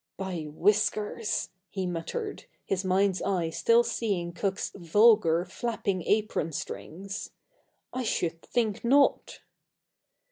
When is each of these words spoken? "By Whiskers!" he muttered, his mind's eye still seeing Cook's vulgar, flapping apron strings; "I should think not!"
"By 0.17 0.45
Whiskers!" 0.47 1.49
he 1.69 1.85
muttered, 1.85 2.45
his 2.65 2.83
mind's 2.83 3.21
eye 3.21 3.51
still 3.51 3.83
seeing 3.83 4.33
Cook's 4.33 4.71
vulgar, 4.73 5.45
flapping 5.45 6.01
apron 6.07 6.53
strings; 6.53 7.29
"I 7.93 8.01
should 8.01 8.41
think 8.41 8.83
not!" 8.83 9.41